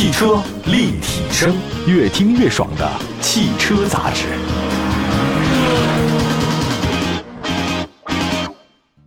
[0.00, 1.54] 汽车立体声，
[1.86, 4.24] 越听越爽的汽车杂志。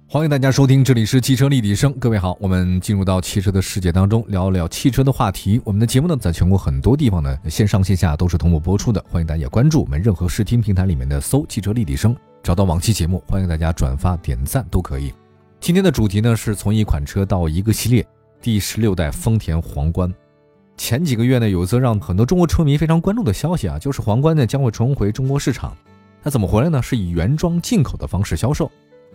[0.07, 1.91] 欢迎大家收听，这里是汽车立体声。
[1.93, 5.59] 各位好，我们进入到汽车的世界当中，聊聊汽车的话题。
[5.63, 9.03] 我们的节目呢，在全国很多地方呢，线上线下都是同步播出的。
[9.09, 13.23] 欢迎大家关注我们任何视听平台里面的搜“汽车立体声”，找到往期节目。
[13.27, 15.11] 欢迎大家转发点赞都可以。
[15.59, 18.05] 今天的主题呢，是从一款车到一个系列，
[18.39, 20.13] 第十六代丰田皇冠。
[20.75, 25.75] 前几个月呢，有一则让很多中国车迷非常关注的消息啊，就是皇冠呢将会重回中国市场。
[26.23, 26.81] 它怎么回来呢？
[26.81, 28.69] 是以原装进口的方式销售。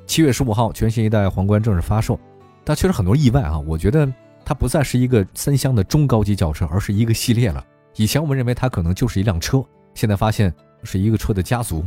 [0.07, 2.19] 七月十五号，全新一代皇冠正式发售，
[2.65, 3.59] 但确实很多意外啊！
[3.59, 4.11] 我觉得
[4.45, 7.63] 它不再是一个三厢的中高级轿车，而是一个系列了。
[7.97, 9.63] 以前我们认为它可能就是一辆车，
[9.95, 10.55] 现在发现
[10.85, 11.85] 是一个车的家族。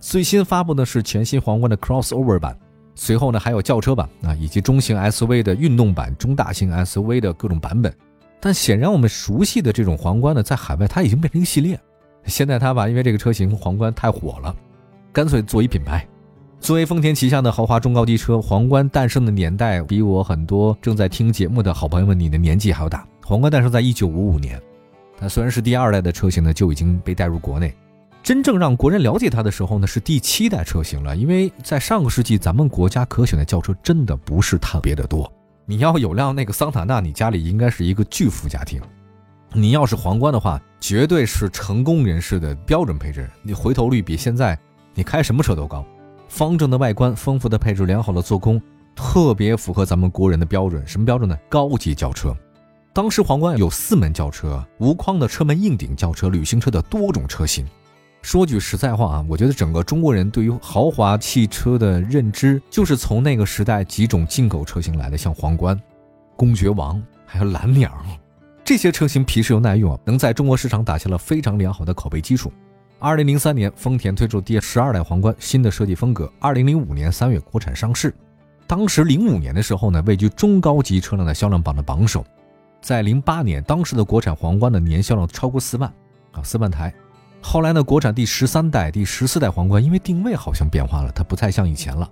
[0.00, 2.58] 最新发布的是全新皇冠的 crossover 版，
[2.94, 7.94] 随后呢还有轿车版啊，以及中型 SUV 的运动版、中大型 SUV 的各种版本。
[8.44, 11.78] 但显然我们熟悉的这种皇冠呢，在海外它已经变成一个系列。
[12.26, 14.52] 现在它吧，因为这个车型皇冠太火了，
[15.12, 16.04] 干脆做一品牌。
[16.58, 23.06] 作为丰田旗下的豪华中高级车，皇冠诞生的年代比我很多正在听节目的好朋友们你的年纪还要大。
[23.24, 24.60] 皇冠诞生在一九五五年，
[25.16, 27.72] 它虽然是第二代的车型呢，就已经被带入国内。
[28.24, 31.16] 真正让国人了解它的时候呢，是第七代车型了。
[31.16, 35.32] 因为在上个世纪，咱们国家可选的轿车真的不是特别的多。
[35.64, 38.80] 你要有辆那个桑塔纳，你家里应该是一个巨富家庭。
[39.52, 43.30] 你要是皇冠的话，绝对是成功人士的标准配置。
[43.42, 44.58] 你回头率比现在
[44.94, 45.84] 你开什么车都高。
[46.28, 48.60] 方正的外观，丰富的配置，良好的做工，
[48.96, 50.84] 特别符合咱们国人的标准。
[50.86, 51.36] 什么标准呢？
[51.48, 52.34] 高级轿车。
[52.92, 57.64] 当时皇冠有四门轿车，无框的车门硬顶轿车，旅行车的多种车型。
[58.22, 65.78] 说句实在话啊，我觉得整个中国人对于豪华汽车的认知，就是从那个时代几种进口车型来的，像皇冠、
[66.36, 67.92] 公爵王，还有蓝鸟，
[68.64, 72.52] 这些车型皮实又耐用，能在中国市场打下了非常良好的口碑基础。
[73.00, 76.32] 二零零三年，丰田推出第十二代皇冠，新的设计风格。
[76.38, 78.14] 二零零五年三月国产上市。
[78.68, 82.24] 当时零五年的时候呢，位居中高级车辆的销量榜的榜首。
[82.80, 85.92] 在零八年，当时的国产皇冠的年销量超过四万
[86.30, 86.94] 啊，四万台。
[87.44, 92.08] 后来呢，国产第十三代、第十四代皇冠，因为定位好像变化了，它不太像以前了。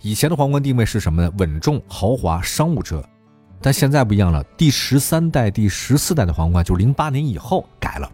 [0.00, 1.30] 以前的皇冠定位是什么呢？
[1.38, 3.04] 稳重、豪华、商务车。
[3.60, 8.10] 但现在不一样了，第十三代、第十四代的皇冠，就零八年以后改了，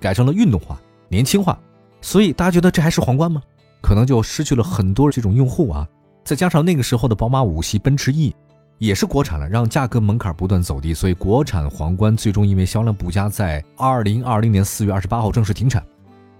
[0.00, 1.56] 改成了运动化、年轻化。
[2.00, 3.42] 所以大家觉得这还是皇冠吗？
[3.82, 5.86] 可能就失去了很多这种用户啊。
[6.24, 8.34] 再加上那个时候的宝马五系、奔驰 E
[8.78, 15.84] 也是国产了，让价格门槛不断走低，所以国产皇冠最终因为销量不佳，在二零二零年四月二十八号正式停产。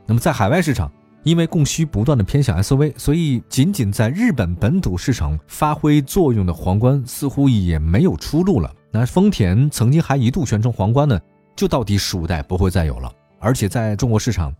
[0.06, 0.90] 那么在海外市场，
[1.24, 8.72] 因为供需不断的偏向 SUV，所以仅仅在日本本土市场发挥作用的皇冠似乎也没有出路了。
[8.90, 11.20] 那丰田曾经还一度宣称皇冠呢，
[11.54, 14.54] 就到第十五代不会再有了，而且在中国市场。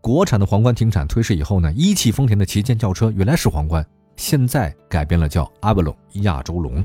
[0.00, 3.86] 国产的皇冠停产退市以后呢，一汽丰田的旗舰轿车原来是皇冠，
[4.16, 6.84] 现在改编了叫阿波罗亚洲龙。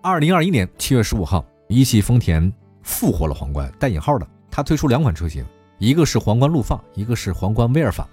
[0.00, 2.50] 二零二一年七月十五号，一汽丰田
[2.82, 5.44] 复活了皇冠，带引号的，它推出两款车型，
[5.84, 8.08] 一个是皇冠陆放，一个是皇冠威尔法。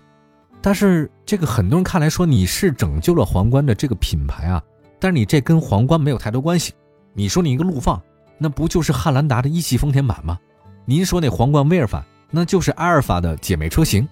[0.61, 4.61] 但是这个很多人看来说你是拯救了皇冠的这个品牌啊，
[4.99, 6.73] 但是你这跟皇冠没有太多关系。
[7.13, 8.01] 你说你一个陆放，
[8.37, 10.37] 那不就是汉兰达的一汽丰田版吗？
[10.83, 12.05] 您说那皇冠威尔法？
[12.29, 14.05] 那就是阿尔法的姐妹车型，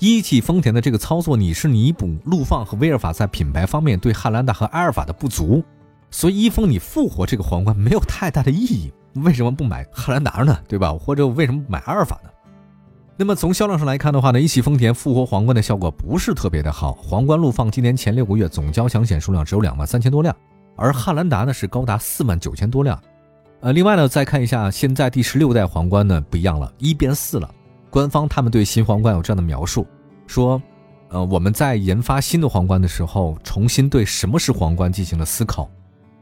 [0.00, 5.62] 一汽丰田的这个操作，你是弥补陆放和威尔法在品牌方面对汉兰达和阿尔法的不足，
[6.10, 10.58] 所以一丰你复活这个皇冠没有太大的意义，为什么不买汉兰达呢？
[10.66, 10.92] 对吧？
[10.92, 12.29] 或者为什么买阿尔法呢？
[13.20, 20.34] 那么从销量上来看的话呢，一汽丰田复活皇冠的效果不是特别的好，皇冠陆放今年前六个月总交强险数量只有两万三千多辆，
[20.74, 22.98] 而汉兰达呢是高达四万九千多辆。
[23.60, 27.54] 呃，另外呢，再看一下现在第十六代皇冠呢不一样了，一变四了。
[27.90, 29.86] 官方他们对新皇冠有这样的描述，
[30.26, 30.62] 说，
[31.10, 35.68] 呃，我们在研发新的皇冠的时候，重新对什么是皇冠进行了思考，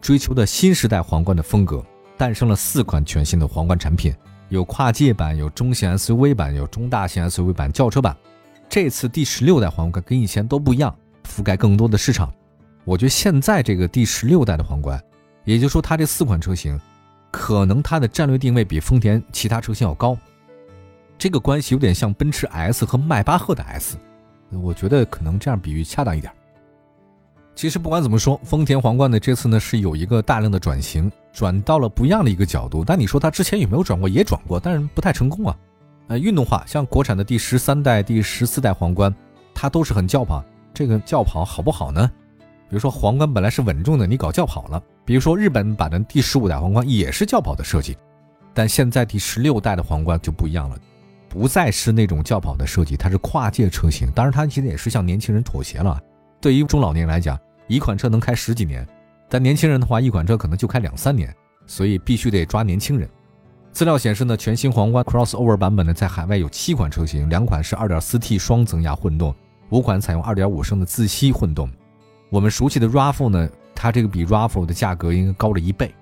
[0.00, 1.80] 追求的新时代皇冠的风格，
[2.16, 4.12] 诞生了四款全新的皇冠产品，
[4.48, 8.16] 有跨界版，有中型 SUV 版，有中大型 SUV 版，轿车版。
[8.68, 12.32] 这次第十六代皇冠跟以前都不一样，覆盖更多的市场。
[12.84, 15.02] 我觉得现在这个第十六代的皇冠，
[15.44, 16.78] 也就是说它这四款车型。
[17.30, 20.16] 可能它的战略定位比丰田其他车型要高，
[21.18, 23.98] 这个关系有点像奔驰 S 和迈巴赫的 S，
[24.50, 26.32] 我觉得可能这样比喻恰当一点。
[27.58, 32.84] 其实不管怎么说，丰田皇冠呢这次呢是有一个大量的转型，转到了不一样的一个角度。
[32.84, 34.08] 但你说它之前有没有转过？
[34.08, 35.56] 也转过，但是不太成功啊。
[36.06, 39.12] 呃，运动化，像国产的第十三代、第十四代皇冠，
[39.52, 40.40] 它都是很轿跑。
[40.72, 42.08] 这个轿跑好不好呢？
[42.68, 47.98] 比如说皇冠本来是稳重的，你搞轿跑了；比如说日本版的第十五代皇冠也是轿跑的设计，
[48.54, 50.78] 但现在第十六代的皇冠就不一样了，
[51.28, 54.08] 不再是那种轿跑的设计，它是跨界车型。
[54.12, 56.00] 当然，它其实也是向年轻人妥协了。
[56.40, 57.36] 对于中老年人来讲，
[57.68, 58.86] 一款车能开十几年，
[59.28, 61.32] 但年轻人的话，一款车可能就开两三年，
[61.66, 63.08] 所以必须得抓年轻人。
[63.70, 69.32] 资料显示呢，全新皇冠 Crossover 版本呢，在海外有七款车型，两款是 2.4T 双增压混动，
[69.68, 71.70] 五款采用2.5升的自吸混动。
[72.30, 75.94] 我们熟悉的 RAV4 呢，它这个比 RAV4 的价格应该高了一倍。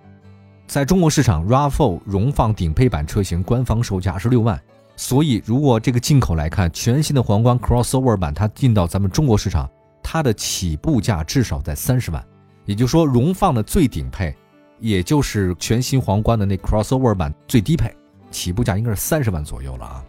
[0.66, 4.60] 在中国市场，RAV4 荣放顶配版车型官方售价是六万，
[4.96, 9.68] 所以如果这个进口来看，全新的皇冠 Crossover 版它进到咱们中国市场，
[10.08, 12.24] 它的起步价至少在三十万，
[12.64, 14.32] 也就是说荣放的最顶配。
[14.78, 17.90] 也就是全新皇冠的那 crossover 版最低配，
[18.30, 20.04] 起步价应该是三十万左右了啊。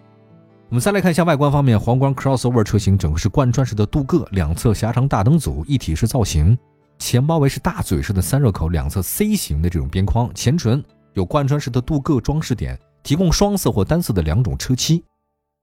[0.68, 6.58] 我们再来看一下外观方面，皇冠 crossover 车型整个是贯穿式的镀铬，两侧狭长大灯组，一体式造型，
[7.00, 10.84] 前包围是大嘴式的散热口，两侧 C 型的这种边框，前唇
[11.14, 15.02] 有贯穿式的镀铬装饰点，提供双色或单色的两种车漆。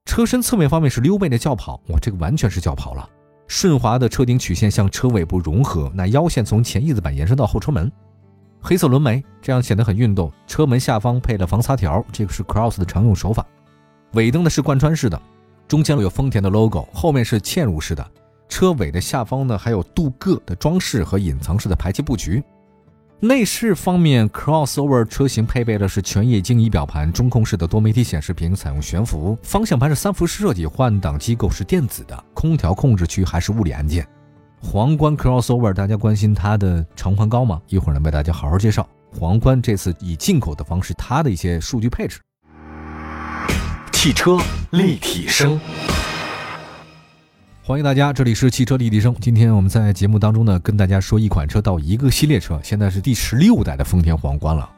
[0.07, 3.07] 车身侧面方面是溜背的轿跑，哇，这个完全是轿跑了，
[3.46, 7.91] 顺滑的车顶曲线向车尾部融合，那腰线从前翼子板延伸到后车门。
[8.61, 10.32] 黑色轮眉，这样显得很运动。
[10.46, 13.44] 车门下方配了防擦条，这个是 Cross 的常用手法。
[14.12, 15.20] 尾灯呢是贯穿式的，
[15.69, 18.11] 中间有丰田的 logo，后面是嵌入式的。
[18.49, 22.43] 车尾的下方呢还有镀铬的装饰和隐藏式的排气布局。
[23.20, 34.06] 内饰方面，Crossover 车型配备的是全液晶仪表盘，中控式的多媒体显示屏采用悬浮，方向盘是三辐式设计，换挡机构是电子的，空调控制区还是物理按键。
[34.61, 37.61] 皇冠 crossover，大家关心它的长宽高吗？
[37.69, 42.20] 一会儿呢，为大家好好介绍皇冠这次以进口的方式，它的一些数据配置。
[43.93, 44.37] 汽车
[44.72, 45.58] 立体声，
[47.66, 49.16] 欢迎大家，这里是汽车立体声。
[49.22, 54.69] 今天我们在节目当中呢，跟大家说一款车到一个系列车，现在是第十六代的丰田皇冠了。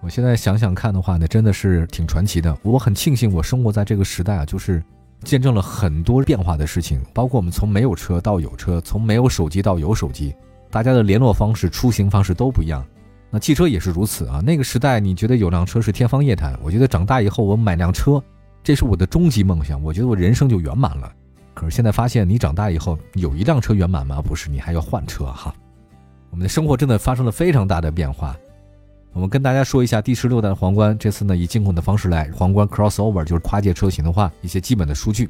[0.00, 2.58] 我现在想想看的话呢，真的是挺传奇的。
[2.64, 4.82] 我很庆幸我生活在这个时代啊，就是。
[5.22, 10.34] 见证了很多变化的事情，包括我们从没有车到有车，从没有手机到有手机，
[10.68, 12.84] 大家的联络方式、出行方式都不一样。
[13.30, 14.42] 那汽车也是如此啊。
[14.44, 16.58] 那个时代，你觉得有辆车是天方夜谭？
[16.60, 18.20] 我觉得长大以后，我买辆车，
[18.64, 19.80] 这是我的终极梦想。
[19.80, 21.08] 我觉得我人生就圆满了。
[21.54, 24.20] 可是现在发现，你长大以后有一辆车圆满吗？
[24.22, 25.54] 不是，你还要换车哈。
[26.30, 28.36] 我们的生活真的发生了非常大的变化。
[29.12, 35.28] 我们跟大家说一下第十六代皇冠，这次呢以进口的方式来，皇冠 crossover 就是跨界车型的话，一些基本的数据。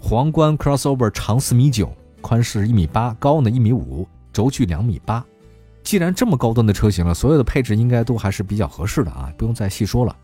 [0.00, 5.24] 皇冠 crossover 长四米九，宽是一米八，高呢一米五，轴距两米八。
[5.84, 10.16] 既然这么高端的车型了，所有的配置应该都还是比较合适的啊，不用再细说了。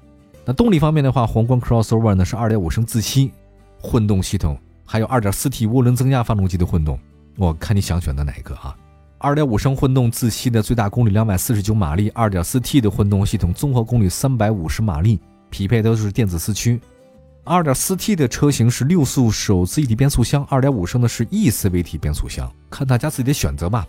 [0.44, 3.30] 那动力方面的话，皇冠 crossover 呢是二点五升自吸
[3.80, 4.58] 混动系统，
[4.90, 6.98] 还有二点四 T 涡轮增压发动机的混动，
[7.36, 8.76] 我看你想选择哪一个啊？
[9.18, 16.80] 二点五升混动自吸的最大功率两百四十九马力，二点四 T 的混动系统综合功率三百五十马力，匹配都是电子四驱。
[17.44, 23.86] 二点四 T 的车型是六速手自一体变速箱，二点五升的是 eCVT 变速箱，看大家自己的选择吧。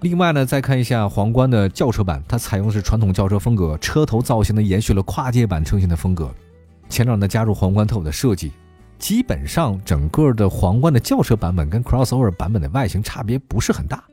[0.00, 6.34] 另外呢，再看一下皇冠的轿车版，它采用的是传统轿车风格，车头造型呢延续了跨界版车型的风格，
[6.88, 8.50] 前脸呢加入皇冠特有的设计。
[9.00, 14.04] 基本上整个的皇冠的轿车版本跟 crossover 版本的外形差别不是很大。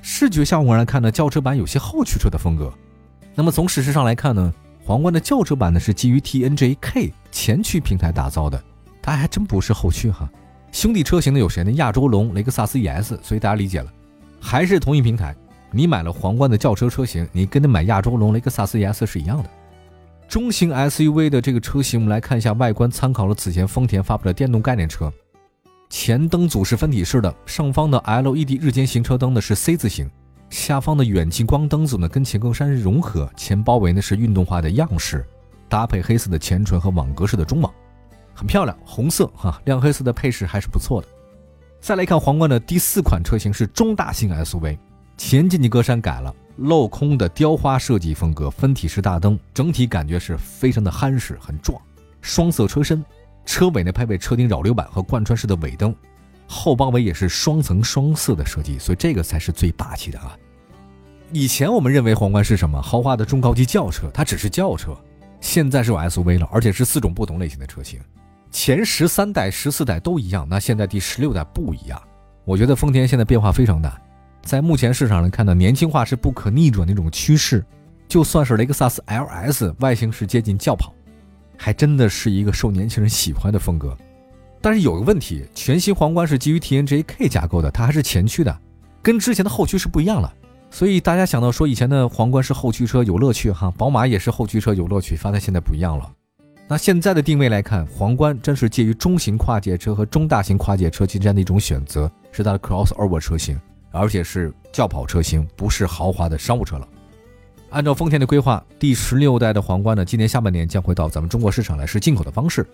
[0.00, 2.72] 视觉效果来看呢，轿车版有些后驱车的风格。
[3.34, 8.60] 那么从事实上来看呢，皇冠的轿车版呢是基于 TNGK 前驱平台打造的，
[9.02, 10.28] 它还真不是后驱哈。
[10.72, 11.72] 兄弟车型呢有谁呢？
[11.72, 13.92] 亚洲龙、雷克萨斯 ES，所以大家理解了，
[14.40, 15.36] 还是同一平台。
[15.70, 19.50] 你买了皇冠的轿车车型，你跟那买亚洲龙、雷克萨斯 ES 是一样的。
[20.30, 25.12] 中型 SUV 的这个车型，我们来看一下外观，参考了此前丰田发布的电动概念车。
[25.88, 30.08] 前灯组是分体式的，上方的 LED 日间行车灯呢是 C 字形，
[30.48, 35.26] 下方的远近光灯组呢跟前格栅融合，前包围呢是运动化的样式，
[35.68, 37.74] 搭配黑色的前唇和网格式的中网，
[38.32, 41.08] 很漂亮，红色哈，亮黑色的配饰还是不错的。
[41.80, 44.78] 再来看皇冠的第四款车型是中大型 SUV，
[45.16, 51.80] 前进气格栅改了，镂空的雕花设计风格，分体式大灯，整体感觉是非常的憨实，很壮，
[52.20, 53.02] 双色车身。
[53.46, 55.94] 车尾呢配备车顶扰流板和贯穿式的尾灯，
[56.46, 60.36] 后包围也是双层双色的设计，所以这个才是最霸气的啊！
[61.32, 64.94] 以前我们认为皇冠是什么豪华的中高级轿车，它只是轿车，
[65.40, 67.98] 现在是有 SUV 了，而且是四种不同类型的车型，
[68.50, 72.00] 前十三代、十四代都一样，那现在第十六代不一样。
[72.44, 74.00] 我觉得丰田现在变化非常大，
[74.42, 77.64] 在目前市场上看到年轻化是不可逆转的一种趋势，
[78.08, 80.92] 就算是雷克萨斯 LS 外形是接近轿跑。
[81.56, 83.94] 还真的是一个受年轻人喜欢的风格，
[84.62, 88.58] 但是有个问题，全新皇冠是基于 TNGA-K 架构的，它还是前驱的，
[89.02, 90.32] 跟之前的后驱是不一样了。
[90.70, 96.10] 所以大家想到说以前的皇冠是后驱车有乐趣哈，宝马也是后驱车有乐趣，发现现在不一样了。
[96.66, 106.86] 那现在的定位来看，皇冠真是介于中型跨界车和中大型跨界车之间的一种选择，是它的 crossover 车型，而且是轿跑车型，不是豪华的商务车了。
[107.70, 112.66] 按照丰田的规划，第十六代的皇冠呢，今年下半年将会到咱们中国市场来，是进口的方式。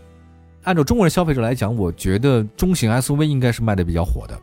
[0.62, 4.38] 按照中国人消费者来讲，我觉得中型 SUV 应该是卖的比较火的。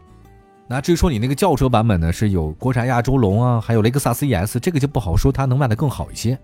[0.68, 6.38] 那至于说你那个轿车版本呢，是有国产亚洲龙啊，还有雷克萨斯 ES，这个就不好说它能卖得更好一些。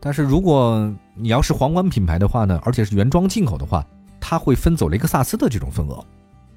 [0.00, 3.86] 但是如果你要是皇冠品牌的话呢，而且是原装进口的话，
[4.20, 6.04] 它会分走雷克萨斯的这种份额。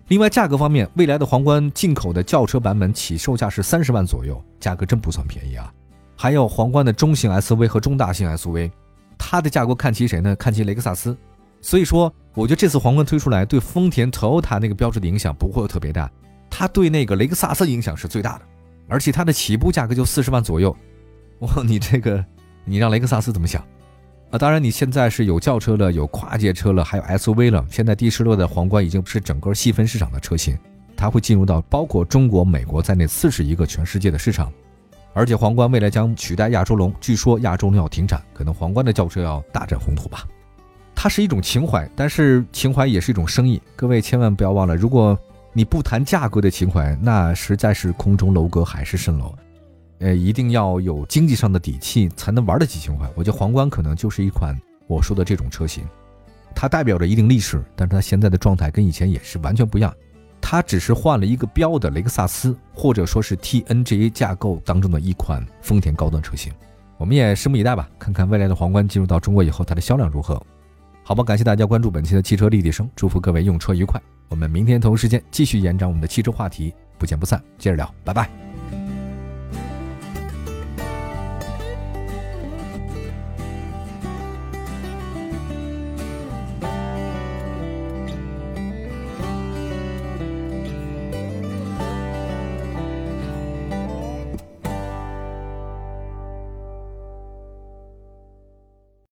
[0.08, 5.72] 另外价格方面，未来的皇冠进口的轿车版本起售价是三十万左右，价格真不算便宜啊。
[6.16, 8.72] 还有皇冠的中型 SUV 和中大型 SUV，
[9.18, 10.36] 它的价格看齐谁呢？
[10.38, 11.16] 看齐雷克萨斯。
[11.60, 16.10] 所以说，我觉得这次皇冠推出来，对丰田 Toyota 那个标志的影响不会特别大。
[16.50, 18.46] 它对那个雷克萨斯影响是最大的，
[18.88, 20.74] 而且它的起步价格就四十万左右，
[21.40, 22.24] 哇，你这个，
[22.64, 23.62] 你让雷克萨斯怎么想？
[24.30, 27.66] 啊，当然你现在是有轿车了，有跨界车了，还有 SUV 了。
[27.70, 30.58] 现在第十六代皇冠已经不是整个细分市场的车型，
[30.96, 34.52] 它会进入到包括中国、美国在内四十一个全世界的市场，
[35.14, 40.26] 而且皇冠未来将取代亚洲龙，据说亚洲龙要停产，可能皇冠的轿车要大展宏图吧。
[40.94, 45.18] 它是一种情怀，但是情怀也是一种生意，各位千万不要忘了，如果。
[45.54, 49.34] 你不谈价格的情怀，那实在是空中楼阁海市蜃楼。
[50.00, 53.10] 呃，一定要有经济上的底气，才能玩得起情怀。
[53.16, 54.56] 我觉得皇冠可能就是一款
[54.88, 55.84] 我说的这种车型，
[56.54, 59.94] 它代表着一定历史，但是它现在的状态跟以前也是完全不一样。
[60.40, 66.54] 它只是换了一个标的雷克萨斯，或者说是 TNGA 架构当中的一款丰田高端车型。
[66.98, 70.42] 我们也拭目以待吧，看看未来的皇冠进入到中国以后，它的销量如何。
[71.04, 74.02] 好吧，感谢大家关注本期的汽车立体声，祝福各位用车愉快。
[74.30, 77.42] 我们明天同一时间继续延展我们的汽车话题，不见不散。
[77.58, 78.67] 接着聊，拜拜。